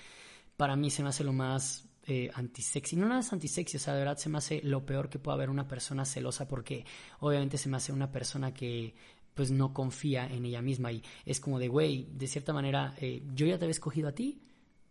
[0.57, 2.97] para mí se me hace lo más eh, antisexy.
[2.97, 5.35] No nada es antisexy, o sea, de verdad se me hace lo peor que pueda
[5.35, 6.87] haber una persona celosa porque
[7.21, 8.95] obviamente se me hace una persona que
[9.35, 13.23] pues no confía en ella misma y es como de, güey, de cierta manera, eh,
[13.35, 14.41] yo ya te había escogido a ti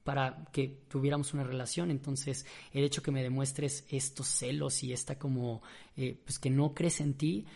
[0.04, 5.18] para que tuviéramos una relación, entonces el hecho que me demuestres estos celos y esta
[5.18, 5.64] como,
[5.98, 7.48] eh, pues que no crees en ti,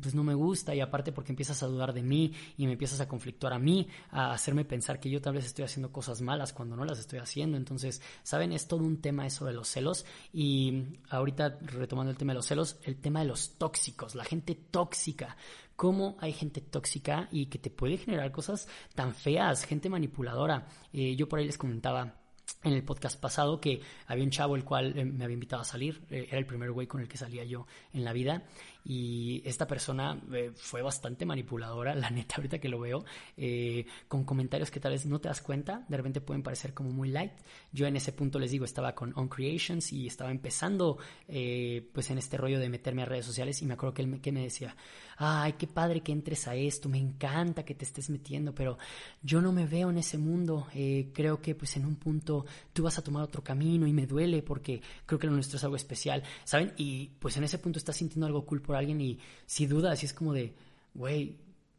[0.00, 3.00] pues no me gusta y aparte porque empiezas a dudar de mí y me empiezas
[3.00, 6.52] a conflictuar a mí, a hacerme pensar que yo tal vez estoy haciendo cosas malas
[6.52, 7.56] cuando no las estoy haciendo.
[7.56, 8.52] Entonces, ¿saben?
[8.52, 12.46] Es todo un tema eso de los celos y ahorita retomando el tema de los
[12.46, 15.36] celos, el tema de los tóxicos, la gente tóxica.
[15.74, 20.68] ¿Cómo hay gente tóxica y que te puede generar cosas tan feas, gente manipuladora?
[20.92, 22.22] Eh, yo por ahí les comentaba
[22.64, 25.64] en el podcast pasado que había un chavo el cual eh, me había invitado a
[25.64, 28.44] salir, eh, era el primer güey con el que salía yo en la vida
[28.84, 33.04] y esta persona eh, fue bastante manipuladora, la neta, ahorita que lo veo,
[33.36, 36.90] eh, con comentarios que tal vez no te das cuenta, de repente pueden parecer como
[36.90, 37.32] muy light.
[37.72, 42.10] Yo en ese punto les digo, estaba con On Creations y estaba empezando eh, pues
[42.10, 44.32] en este rollo de meterme a redes sociales y me acuerdo que él me, que
[44.32, 44.76] me decía,
[45.16, 48.78] ay, qué padre que entres a esto, me encanta que te estés metiendo, pero
[49.22, 50.66] yo no me veo en ese mundo,
[51.12, 54.42] creo que pues en un punto tú vas a tomar otro camino y me duele
[54.42, 56.72] porque creo que lo nuestro es algo especial, ¿saben?
[56.76, 60.14] Y pues en ese punto estás sintiendo algo cool alguien y si dudas, si es
[60.14, 60.52] como de,
[60.94, 61.36] güey,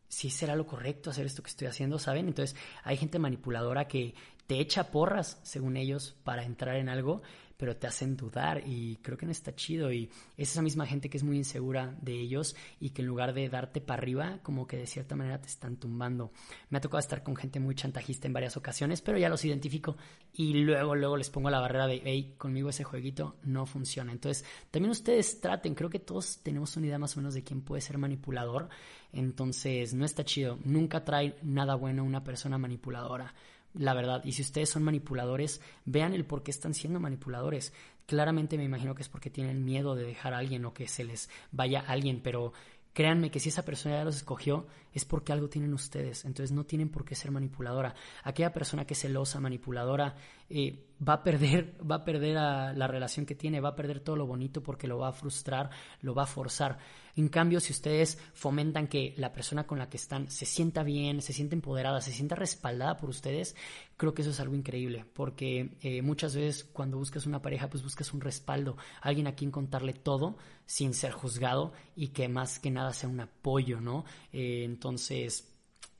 [0.07, 2.27] si será lo correcto hacer esto que estoy haciendo, ¿saben?
[2.27, 4.13] Entonces hay gente manipuladora que
[4.47, 7.21] te echa porras, según ellos, para entrar en algo
[7.63, 11.09] pero te hacen dudar y creo que no está chido y es esa misma gente
[11.09, 14.67] que es muy insegura de ellos y que en lugar de darte para arriba, como
[14.67, 16.33] que de cierta manera te están tumbando.
[16.69, 19.95] Me ha tocado estar con gente muy chantajista en varias ocasiones, pero ya los identifico
[20.33, 24.11] y luego, luego les pongo la barrera de, hey, conmigo ese jueguito no funciona.
[24.11, 27.61] Entonces, también ustedes traten, creo que todos tenemos una idea más o menos de quién
[27.61, 28.67] puede ser manipulador,
[29.13, 33.33] entonces no está chido, nunca trae nada bueno una persona manipuladora
[33.73, 34.23] la verdad.
[34.23, 37.73] Y si ustedes son manipuladores, vean el por qué están siendo manipuladores.
[38.05, 41.03] Claramente me imagino que es porque tienen miedo de dejar a alguien o que se
[41.03, 42.53] les vaya alguien, pero
[42.93, 46.65] créanme que si esa persona ya los escogió es porque algo tienen ustedes, entonces no
[46.65, 47.95] tienen por qué ser manipuladora.
[48.23, 50.15] Aquella persona que es celosa, manipuladora,
[50.49, 54.15] eh, va a perder, va a perder la relación que tiene, va a perder todo
[54.15, 55.69] lo bonito porque lo va a frustrar,
[56.01, 56.77] lo va a forzar.
[57.15, 61.21] En cambio, si ustedes fomentan que la persona con la que están se sienta bien,
[61.21, 63.55] se sienta empoderada, se sienta respaldada por ustedes,
[63.97, 67.83] creo que eso es algo increíble, porque eh, muchas veces cuando buscas una pareja, pues
[67.83, 72.71] buscas un respaldo, alguien a quien contarle todo sin ser juzgado y que más que
[72.71, 74.05] nada sea un apoyo, ¿no?
[74.31, 75.47] Eh, entonces,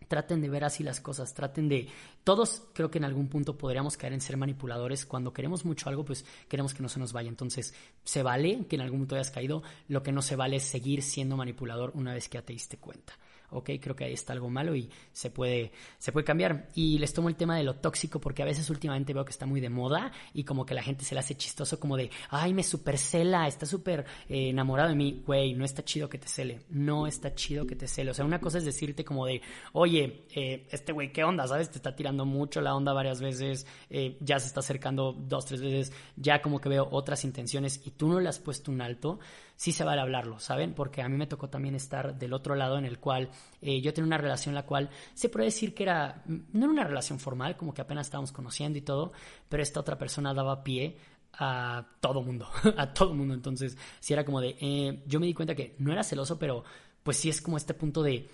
[0.09, 1.87] traten de ver así las cosas, traten de...
[2.25, 5.05] Todos creo que en algún punto podríamos caer en ser manipuladores.
[5.05, 7.29] Cuando queremos mucho algo, pues queremos que no se nos vaya.
[7.29, 9.63] Entonces, se vale que en algún punto hayas caído.
[9.87, 12.75] Lo que no se vale es seguir siendo manipulador una vez que ya te diste
[12.75, 13.13] cuenta
[13.53, 16.67] ok, creo que ahí está algo malo y se puede, se puede cambiar.
[16.75, 19.45] Y les tomo el tema de lo tóxico porque a veces últimamente veo que está
[19.45, 22.53] muy de moda y como que la gente se le hace chistoso como de, ay,
[22.53, 25.23] me supercela, está súper eh, enamorado de mí.
[25.25, 28.11] Güey, no está chido que te cele, no está chido que te cele.
[28.11, 29.41] O sea, una cosa es decirte como de,
[29.73, 31.47] oye, eh, este güey, ¿qué onda?
[31.47, 31.69] ¿Sabes?
[31.69, 35.61] Te está tirando mucho la onda varias veces, eh, ya se está acercando dos, tres
[35.61, 39.19] veces, ya como que veo otras intenciones y tú no le has puesto un alto
[39.63, 40.73] sí se vale hablarlo, ¿saben?
[40.73, 43.29] Porque a mí me tocó también estar del otro lado en el cual
[43.61, 46.83] eh, yo tenía una relación la cual se puede decir que era, no era una
[46.83, 49.13] relación formal, como que apenas estábamos conociendo y todo,
[49.47, 50.97] pero esta otra persona daba pie
[51.35, 53.33] a todo mundo, a todo mundo.
[53.33, 56.65] Entonces, si era como de, eh, yo me di cuenta que no era celoso, pero
[57.01, 58.27] pues sí es como este punto de,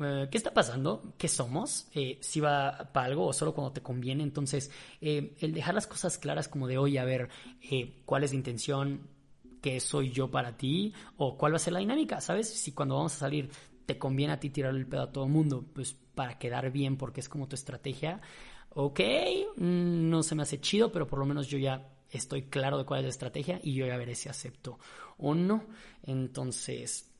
[0.00, 1.14] eh, ¿qué está pasando?
[1.18, 1.88] ¿Qué somos?
[2.20, 4.22] ¿Si va para algo o solo cuando te conviene?
[4.22, 4.70] Entonces,
[5.00, 7.28] el dejar las cosas claras como de, hoy a ver,
[8.04, 9.15] ¿cuál es la intención?
[9.66, 10.94] ¿Qué soy yo para ti?
[11.16, 12.20] ¿O cuál va a ser la dinámica?
[12.20, 12.48] ¿Sabes?
[12.48, 13.50] Si cuando vamos a salir
[13.84, 16.96] te conviene a ti tirarle el pedo a todo el mundo, pues para quedar bien
[16.96, 18.20] porque es como tu estrategia,
[18.70, 19.00] ok,
[19.56, 22.84] mm, no se me hace chido, pero por lo menos yo ya estoy claro de
[22.84, 24.78] cuál es la estrategia y yo ya veré si acepto
[25.18, 25.64] o no.
[26.04, 27.10] Entonces,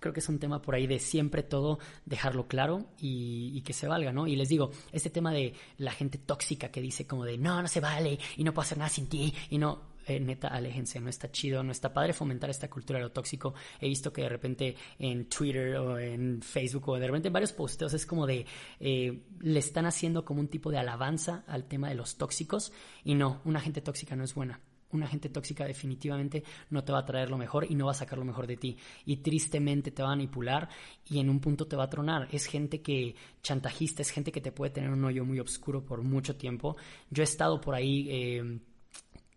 [0.00, 3.86] creo que es un tema por ahí de siempre todo dejarlo claro y, que se
[3.86, 4.26] valga, ¿no?
[4.26, 7.68] Y les digo, este tema de la gente tóxica que dice como de no, no
[7.68, 11.08] se vale y no puedo hacer nada sin ti y no, eh, neta, aléjense, no
[11.08, 13.54] está chido, no está padre fomentar esta cultura de lo tóxico.
[13.80, 17.52] He visto que de repente en Twitter o en Facebook o de repente en varios
[17.52, 18.46] posteos es como de,
[18.80, 22.72] eh, le están haciendo como un tipo de alabanza al tema de los tóxicos
[23.04, 24.60] y no, una gente tóxica no es buena
[24.92, 27.94] una gente tóxica definitivamente no te va a traer lo mejor y no va a
[27.94, 28.76] sacar lo mejor de ti.
[29.04, 30.68] Y tristemente te va a manipular
[31.08, 32.28] y en un punto te va a tronar.
[32.30, 36.02] Es gente que chantajista, es gente que te puede tener un hoyo muy oscuro por
[36.02, 36.76] mucho tiempo.
[37.10, 38.08] Yo he estado por ahí...
[38.10, 38.60] Eh,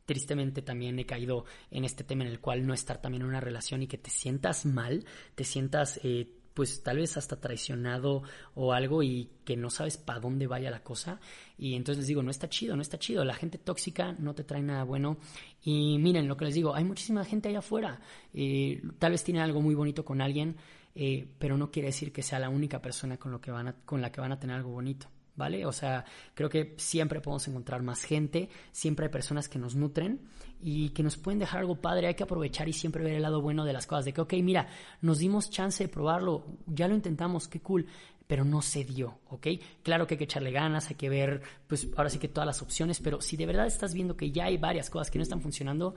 [0.06, 3.42] tristemente también he caído en este tema en el cual no estar también en una
[3.42, 8.24] relación y que te sientas mal, te sientas eh, pues tal vez hasta traicionado
[8.56, 11.20] o algo y que no sabes para dónde vaya la cosa.
[11.58, 13.26] Y entonces les digo, no está chido, no está chido.
[13.26, 15.18] La gente tóxica no te trae nada bueno.
[15.62, 18.00] Y miren lo que les digo, hay muchísima gente allá afuera.
[18.34, 20.56] Eh, tal vez tiene algo muy bonito con alguien,
[20.96, 24.02] eh, pero no quiere decir que sea la única persona con, lo que van con
[24.02, 25.08] la que van a tener algo bonito.
[25.36, 25.66] ¿Vale?
[25.66, 30.22] O sea, creo que siempre podemos encontrar más gente, siempre hay personas que nos nutren
[30.62, 33.42] y que nos pueden dejar algo padre, hay que aprovechar y siempre ver el lado
[33.42, 34.68] bueno de las cosas, de que, ok, mira,
[35.02, 37.88] nos dimos chance de probarlo, ya lo intentamos, qué cool,
[38.28, 39.48] pero no se dio, ¿ok?
[39.84, 42.62] Claro que hay que echarle ganas, hay que ver, pues ahora sí que todas las
[42.62, 45.42] opciones, pero si de verdad estás viendo que ya hay varias cosas que no están
[45.42, 45.96] funcionando,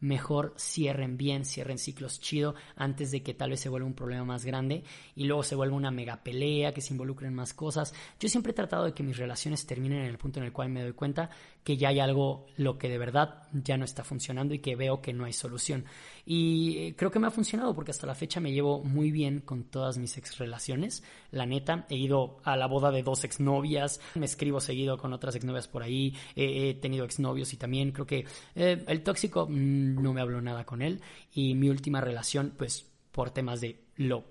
[0.00, 4.24] mejor cierren bien, cierren ciclos chido antes de que tal vez se vuelva un problema
[4.24, 4.84] más grande
[5.14, 7.94] y luego se vuelva una mega pelea, que se involucren más cosas.
[8.20, 10.68] Yo siempre he tratado de que mis relaciones terminen en el punto en el cual
[10.70, 11.30] me doy cuenta
[11.64, 15.00] que ya hay algo lo que de verdad ya no está funcionando y que veo
[15.02, 15.84] que no hay solución.
[16.24, 19.40] Y eh, creo que me ha funcionado porque hasta la fecha me llevo muy bien
[19.40, 21.02] con todas mis ex relaciones.
[21.30, 25.34] La neta, he ido a la boda de dos exnovias, me escribo seguido con otras
[25.34, 30.12] exnovias por ahí, he tenido exnovios y también creo que eh, el tóxico mm, no
[30.12, 31.00] me habló nada con él
[31.32, 34.24] y mi última relación, pues por temas de lo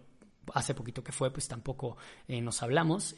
[0.54, 3.16] hace poquito que fue, pues tampoco eh, nos hablamos,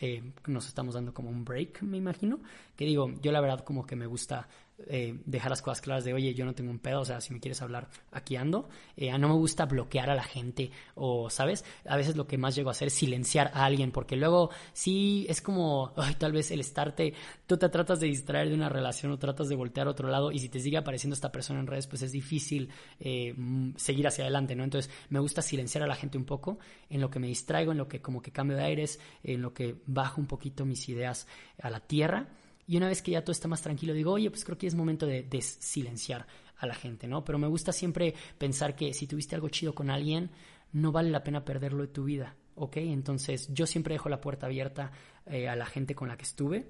[0.48, 2.40] nos estamos dando como un break, me imagino,
[2.76, 4.48] que digo, yo la verdad como que me gusta
[4.88, 7.34] eh, dejar las cosas claras de, oye, yo no tengo un pedo, o sea, si
[7.34, 8.70] me quieres hablar, aquí ando.
[8.96, 11.66] Eh, no me gusta bloquear a la gente o, ¿sabes?
[11.86, 15.26] A veces lo que más llego a hacer es silenciar a alguien, porque luego sí
[15.30, 17.14] es como, tal vez el estarte,
[17.46, 20.32] tú te tratas de distraer de una relación o tratas de voltear a otro lado
[20.32, 23.36] y si te sigue apareciendo esta persona en redes, pues es difícil eh,
[23.76, 24.64] seguir hacia adelante, ¿no?
[24.64, 27.78] Entonces me gusta silenciar a la gente un poco en lo que me distraigo, en
[27.78, 31.28] lo que como que cambio de aires, en lo que bajo un poquito mis ideas
[31.62, 32.28] a la tierra
[32.70, 34.76] y una vez que ya todo está más tranquilo, digo, oye, pues creo que es
[34.76, 36.28] momento de, silenciar
[36.60, 37.26] a la gente, ¿no?
[37.26, 40.30] Pero me gusta siempre pensar que si tuviste algo chido con alguien,
[40.72, 42.78] no vale la pena perderlo de tu vida, ¿ok?
[42.78, 44.92] Entonces yo siempre dejo la puerta abierta
[45.26, 46.70] eh, a la gente con la que estuve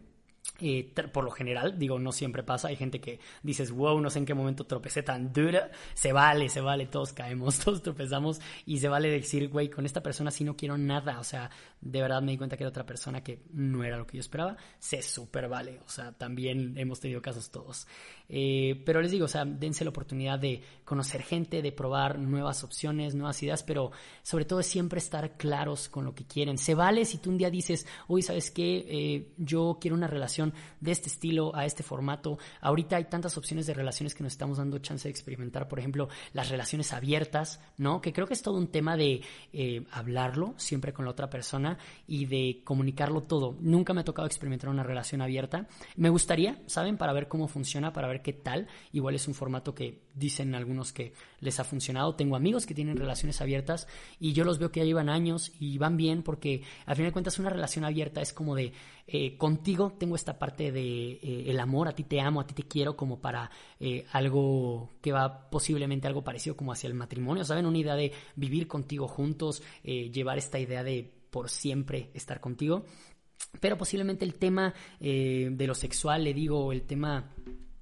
[1.11, 2.67] por lo general, digo, no siempre pasa.
[2.67, 5.71] Hay gente que dices, wow, no sé en qué momento tropecé tan dura.
[5.93, 8.41] Se vale, se vale, todos caemos, todos tropezamos.
[8.65, 11.19] Y se vale decir, güey, con esta persona sí no quiero nada.
[11.19, 11.49] O sea,
[11.81, 14.21] de verdad me di cuenta que era otra persona que no era lo que yo
[14.21, 14.57] esperaba.
[14.79, 15.79] Se súper vale.
[15.85, 17.87] O sea, también hemos tenido casos todos.
[18.27, 22.63] Eh, pero les digo, o sea, dense la oportunidad de conocer gente, de probar nuevas
[22.63, 26.57] opciones, nuevas ideas, pero sobre todo siempre estar claros con lo que quieren.
[26.57, 28.85] Se vale si tú un día dices, uy, ¿sabes qué?
[28.87, 32.37] Eh, yo quiero una relación de este estilo a este formato.
[32.61, 36.09] Ahorita hay tantas opciones de relaciones que nos estamos dando chance de experimentar, por ejemplo,
[36.33, 38.01] las relaciones abiertas, ¿no?
[38.01, 39.21] Que creo que es todo un tema de
[39.53, 43.55] eh, hablarlo siempre con la otra persona y de comunicarlo todo.
[43.59, 45.67] Nunca me ha tocado experimentar una relación abierta.
[45.95, 46.97] Me gustaría, ¿saben?
[46.97, 48.67] Para ver cómo funciona, para ver qué tal.
[48.91, 52.15] Igual es un formato que dicen algunos que les ha funcionado.
[52.15, 53.87] Tengo amigos que tienen relaciones abiertas
[54.19, 57.13] y yo los veo que ya llevan años y van bien porque al final de
[57.13, 58.73] cuentas una relación abierta es como de
[59.07, 62.53] eh, contigo tengo esta parte de eh, el amor, a ti te amo, a ti
[62.53, 67.43] te quiero como para eh, algo que va posiblemente algo parecido como hacia el matrimonio,
[67.43, 67.65] ¿saben?
[67.65, 72.85] Una idea de vivir contigo juntos, llevar esta idea de por siempre estar contigo.
[73.59, 77.33] Pero posiblemente el tema de lo sexual, le digo, el tema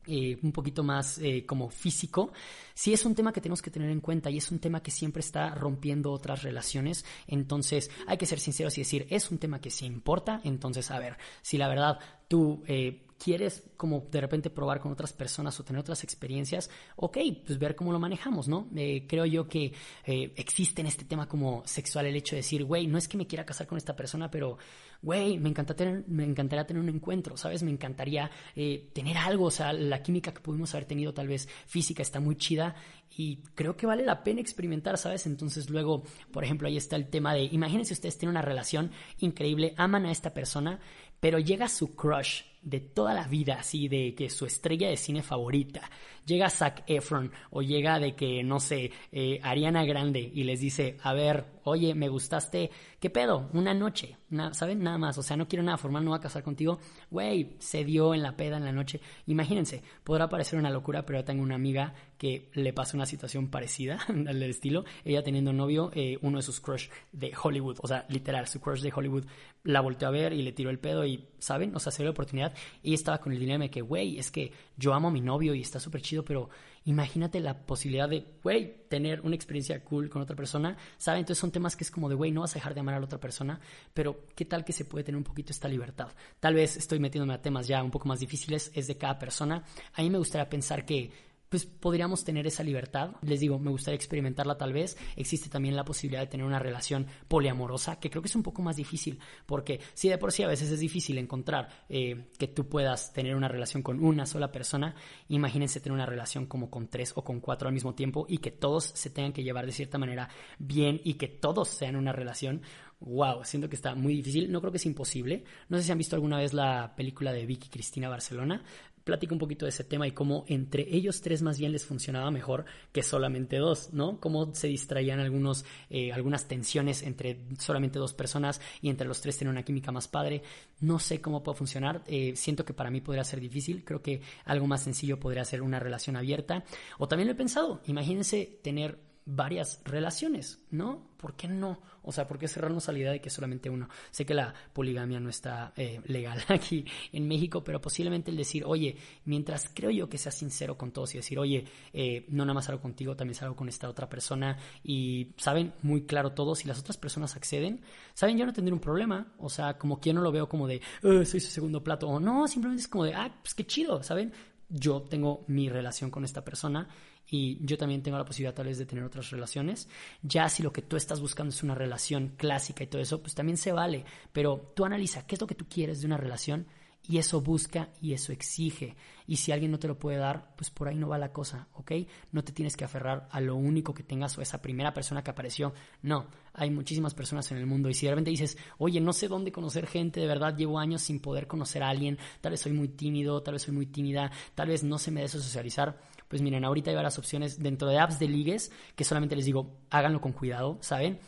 [0.07, 2.31] eh, un poquito más eh, como físico,
[2.73, 4.91] sí es un tema que tenemos que tener en cuenta y es un tema que
[4.91, 7.05] siempre está rompiendo otras relaciones.
[7.27, 10.41] Entonces hay que ser sinceros y decir, es un tema que sí importa.
[10.43, 15.13] Entonces, a ver, si la verdad tú eh, quieres como de repente probar con otras
[15.13, 18.67] personas o tener otras experiencias, ok, pues ver cómo lo manejamos, ¿no?
[18.75, 19.73] Eh, creo yo que
[20.05, 23.17] eh, existe en este tema como sexual el hecho de decir, güey, no es que
[23.17, 24.57] me quiera casar con esta persona, pero,
[25.01, 25.75] güey, me, encanta
[26.07, 27.63] me encantaría tener un encuentro, ¿sabes?
[27.63, 31.47] Me encantaría eh, tener algo, o sea, la química que pudimos haber tenido tal vez
[31.65, 32.75] física está muy chida
[33.15, 35.25] y creo que vale la pena experimentar, ¿sabes?
[35.25, 39.73] Entonces luego, por ejemplo, ahí está el tema de, imagínense ustedes tienen una relación increíble,
[39.77, 40.79] aman a esta persona,
[41.19, 45.23] pero llega su crush de toda la vida, así de que su estrella de cine
[45.23, 45.89] favorita,
[46.27, 50.97] llega Zac Efron o llega de que, no sé, eh, Ariana Grande y les dice,
[51.01, 53.49] a ver, oye, me gustaste, ¿qué pedo?
[53.53, 54.17] Una noche,
[54.51, 54.83] ¿saben?
[54.83, 57.83] Nada más, o sea, no quiero nada formal, no voy a casar contigo, güey, se
[57.83, 59.01] dio en la peda en la noche.
[59.25, 63.49] Imagínense, podrá parecer una locura, pero yo tengo una amiga que le pasa una situación
[63.49, 68.05] parecida al estilo, ella teniendo novio, eh, uno de sus crush de Hollywood, o sea,
[68.09, 69.25] literal, su crush de Hollywood
[69.63, 71.75] la volteó a ver y le tiró el pedo y, ¿saben?
[71.75, 74.31] O sea, se dio la oportunidad y estaba con el dilema de que, güey, es
[74.31, 76.49] que yo amo a mi novio y está súper chido, pero
[76.85, 81.19] imagínate la posibilidad de, güey, tener una experiencia cool con otra persona, ¿saben?
[81.19, 82.99] Entonces son temas que es como de, güey, no vas a dejar de amar a
[82.99, 83.59] la otra persona,
[83.93, 86.09] pero ¿qué tal que se puede tener un poquito esta libertad?
[86.39, 89.63] Tal vez estoy metiéndome a temas ya un poco más difíciles, es de cada persona.
[89.93, 91.11] A mí me gustaría pensar que
[91.49, 93.11] pues podríamos tener esa libertad.
[93.21, 94.97] Les digo, me gustaría experimentarla tal vez.
[95.15, 98.61] Existe también la posibilidad de tener una relación poliamorosa, que creo que es un poco
[98.61, 102.67] más difícil, porque si de por sí a veces es difícil encontrar eh, que tú
[102.67, 104.95] puedas tener una relación con una sola persona,
[105.29, 108.51] imagínense tener una relación como con tres o con cuatro al mismo tiempo y que
[108.51, 110.29] todos se tengan que llevar de cierta manera
[110.59, 112.61] bien y que todos sean una relación.
[112.99, 114.51] Wow, siento que está muy difícil.
[114.51, 115.43] No creo que es imposible.
[115.69, 118.63] No sé si han visto alguna vez la película de Vicky Cristina Barcelona,
[119.07, 122.29] platica un poquito de ese tema y cómo entre ellos tres más bien les funcionaba
[122.29, 124.19] mejor que solamente dos, ¿no?
[124.19, 129.37] Cómo se distraían algunos, eh, algunas tensiones entre solamente dos personas y entre los tres
[129.37, 130.43] tener una química más padre.
[130.81, 132.03] No sé cómo puede funcionar.
[132.05, 133.83] Eh, siento que para mí podría ser difícil.
[133.85, 136.65] Creo que algo más sencillo podría ser una relación abierta.
[136.97, 137.81] O también lo he pensado.
[137.87, 141.09] Imagínense tener varias relaciones, ¿no?
[141.17, 141.81] ¿Por qué no?
[142.03, 143.89] O sea, ¿por qué cerrarnos a la idea de que solamente uno?
[144.09, 148.63] Sé que la poligamia no está eh, legal aquí en México, pero posiblemente el decir,
[148.65, 152.53] oye, mientras creo yo que sea sincero con todos y decir, oye, eh, no nada
[152.53, 156.67] más salgo contigo, también salgo con esta otra persona y saben muy claro todos, si
[156.69, 157.81] las otras personas acceden,
[158.13, 160.67] saben, yo no tendré un problema, o sea, como que yo no lo veo como
[160.67, 164.01] de, soy su segundo plato, o no, simplemente es como de, ah, pues qué chido,
[164.03, 164.31] ¿saben?
[164.69, 166.87] Yo tengo mi relación con esta persona
[167.29, 169.87] y yo también tengo la posibilidad tal vez de tener otras relaciones.
[170.21, 173.35] Ya si lo que tú estás buscando es una relación clásica y todo eso, pues
[173.35, 176.67] también se vale, pero tú analiza qué es lo que tú quieres de una relación
[177.07, 178.95] y eso busca y eso exige.
[179.25, 181.67] Y si alguien no te lo puede dar, pues por ahí no va la cosa,
[181.73, 181.91] ¿ok?
[182.31, 185.31] No te tienes que aferrar a lo único que tengas o esa primera persona que
[185.31, 185.73] apareció.
[186.01, 189.27] No, hay muchísimas personas en el mundo y si de repente dices, oye, no sé
[189.27, 192.73] dónde conocer gente, de verdad llevo años sin poder conocer a alguien, tal vez soy
[192.73, 196.41] muy tímido, tal vez soy muy tímida, tal vez no se me dé socializar, pues
[196.41, 200.21] miren, ahorita hay varias opciones dentro de apps de ligues que solamente les digo, háganlo
[200.21, 201.19] con cuidado, ¿saben?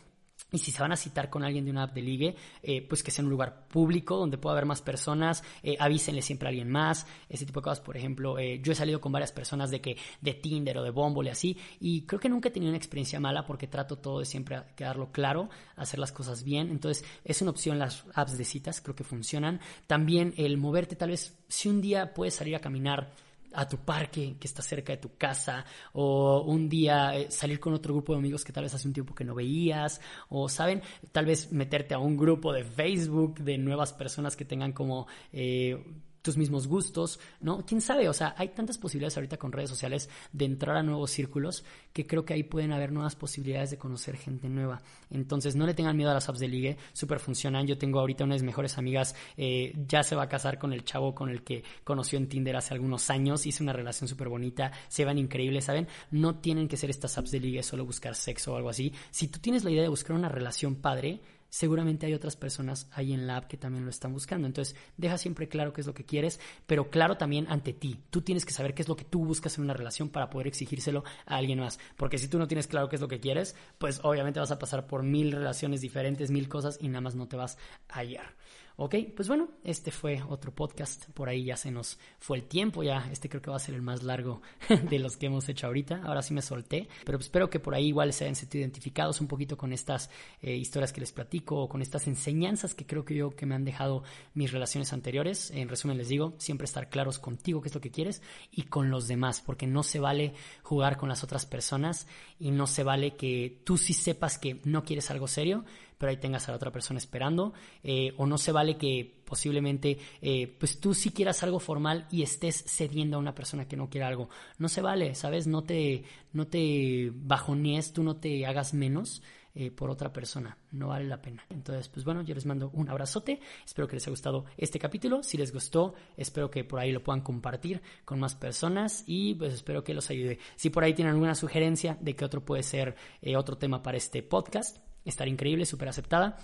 [0.52, 3.04] Y si se van a citar con alguien de una app de ligue, eh, pues
[3.04, 6.50] que sea en un lugar público donde pueda haber más personas, eh, avísenle siempre a
[6.50, 7.82] alguien más, ese tipo de cosas.
[7.82, 10.90] Por ejemplo, eh, yo he salido con varias personas de que de Tinder o de
[10.90, 14.26] Bumble así, y creo que nunca he tenido una experiencia mala porque trato todo de
[14.26, 16.70] siempre quedarlo claro, hacer las cosas bien.
[16.70, 19.60] Entonces, es una opción las apps de citas, creo que funcionan.
[19.88, 23.12] También el moverte, tal vez, si un día puedes salir a caminar
[23.54, 27.74] a tu parque que está cerca de tu casa o un día eh, salir con
[27.74, 30.82] otro grupo de amigos que tal vez hace un tiempo que no veías o saben
[31.12, 35.84] tal vez meterte a un grupo de Facebook de nuevas personas que tengan como eh,
[36.22, 37.66] tus mismos gustos, ¿no?
[37.66, 38.10] ¿Quién sabe?
[38.10, 42.06] O sea, hay tantas posibilidades ahorita con redes sociales de entrar a nuevos círculos que
[42.06, 44.82] creo que ahí pueden haber nuevas posibilidades de conocer gente nueva.
[45.10, 47.68] Entonces, no le tengan miedo a las apps de ligue, súper funcionan.
[47.68, 50.74] Yo tengo ahorita una de mis mejores amigas, eh, ya se va a casar con
[50.74, 54.30] el chavo con el que conoció en Tinder hace algunos años, hice una relación súper
[54.30, 55.88] bonita, se van increíbles, ¿saben?
[56.12, 58.94] No tienen que ser estas apps de ligue solo buscar sexo o algo así.
[59.12, 63.14] Si tú tienes la idea de buscar una relación padre, seguramente hay otras personas ahí
[63.14, 64.48] en la app que también lo están buscando.
[64.48, 68.00] Entonces, deja siempre claro qué es lo que quieres, pero claro también ante ti.
[68.10, 70.48] Tú tienes que saber qué es lo que tú buscas en una relación para poder
[70.48, 71.80] exigírselo a alguien más.
[71.98, 74.60] Porque si tú no tienes claro qué es lo que quieres, pues obviamente vas a
[74.60, 77.58] pasar por mil relaciones diferentes, mil cosas y nada más no te vas
[77.90, 78.36] a hallar.
[78.82, 81.10] Ok, pues bueno, este fue otro podcast.
[81.10, 83.76] Por ahí ya se nos fue el tiempo, ya este creo que va a ser
[83.76, 84.42] el más largo
[84.90, 86.00] de los que hemos hecho ahorita.
[86.06, 89.28] Ahora sí me solté, pero espero que por ahí igual se hayan sentido identificados un
[89.28, 90.10] poquito con estas
[90.42, 93.54] eh, historias que les platico o con estas enseñanzas que creo que yo que me
[93.54, 95.52] han dejado mis relaciones anteriores.
[95.52, 98.90] En resumen les digo, siempre estar claros contigo qué es lo que quieres y con
[98.90, 102.08] los demás, porque no se vale jugar con las otras personas
[102.40, 105.66] y no se vale que tú sí sepas que no quieres algo serio
[106.00, 110.00] pero ahí tengas a la otra persona esperando, eh, o no se vale que posiblemente
[110.22, 113.90] eh, pues tú sí quieras algo formal y estés cediendo a una persona que no
[113.90, 114.30] quiere algo.
[114.58, 115.46] No se vale, ¿sabes?
[115.46, 119.22] No te, no te bajonees, tú no te hagas menos.
[119.56, 120.58] Eh, por otra persona.
[120.72, 121.44] No vale la pena.
[121.50, 123.42] Entonces, pues bueno, yo les mando un abrazote.
[123.66, 125.24] Espero que les haya gustado este capítulo.
[125.24, 129.56] Si les gustó, espero que por ahí lo puedan compartir con más personas y pues
[129.56, 130.38] espero que los ayude.
[130.56, 132.96] Si por ahí tienen alguna sugerencia de que otro puede ser
[133.36, 134.78] otro tema para este podcast,
[135.10, 136.38] estar increíble, súper aceptada.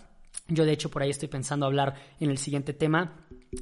[0.47, 3.13] Yo de hecho por ahí estoy pensando hablar en el siguiente tema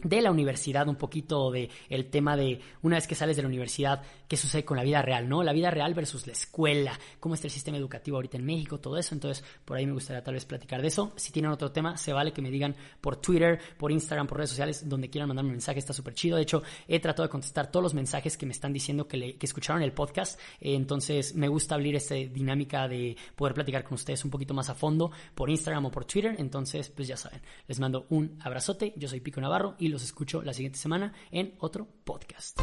[0.04, 3.48] de la universidad, un poquito de el tema de una vez que sales de la
[3.48, 5.44] universidad, qué sucede con la vida real, ¿no?
[5.44, 8.98] La vida real versus la escuela, cómo está el sistema educativo ahorita en México, todo
[8.98, 9.14] eso.
[9.14, 11.14] Entonces, por ahí me gustaría tal vez platicar de eso.
[11.16, 14.50] Si tienen otro tema, se vale que me digan por Twitter, por Instagram, por redes
[14.50, 16.38] sociales, donde quieran mandarme un mensaje, está súper chido.
[16.38, 19.46] De hecho, he tratado de contestar todos los mensajes que me están diciendo que, que
[19.46, 20.40] escucharon el podcast.
[20.60, 24.76] entonces, me gusta abrir esta dinámica de poder platicar con ustedes un poquito más a
[24.76, 26.36] fondo por Instagram o por Twitter.
[26.38, 28.94] Entonces, pues ya saben, les mando un abrazote.
[28.96, 32.62] Yo soy Pico Navarro y los escucho la siguiente semana en otro podcast.